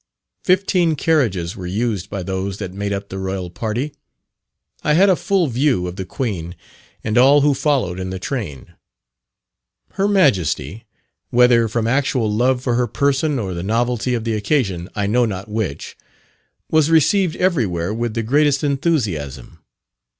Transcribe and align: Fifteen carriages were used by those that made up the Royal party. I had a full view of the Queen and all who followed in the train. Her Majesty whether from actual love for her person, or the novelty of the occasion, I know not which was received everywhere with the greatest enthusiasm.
Fifteen 0.43 0.95
carriages 0.95 1.55
were 1.55 1.67
used 1.67 2.09
by 2.09 2.23
those 2.23 2.57
that 2.57 2.73
made 2.73 2.91
up 2.91 3.09
the 3.09 3.19
Royal 3.19 3.51
party. 3.51 3.93
I 4.83 4.93
had 4.93 5.11
a 5.11 5.15
full 5.15 5.45
view 5.45 5.85
of 5.85 5.95
the 5.95 6.05
Queen 6.05 6.55
and 7.03 7.19
all 7.19 7.41
who 7.41 7.53
followed 7.53 7.99
in 7.99 8.09
the 8.09 8.17
train. 8.17 8.73
Her 9.91 10.07
Majesty 10.07 10.87
whether 11.29 11.67
from 11.67 11.85
actual 11.85 12.31
love 12.33 12.63
for 12.63 12.73
her 12.73 12.87
person, 12.87 13.37
or 13.37 13.53
the 13.53 13.61
novelty 13.61 14.15
of 14.15 14.23
the 14.23 14.33
occasion, 14.33 14.89
I 14.95 15.05
know 15.05 15.25
not 15.25 15.47
which 15.47 15.95
was 16.71 16.89
received 16.89 17.35
everywhere 17.35 17.93
with 17.93 18.15
the 18.15 18.23
greatest 18.23 18.63
enthusiasm. 18.63 19.59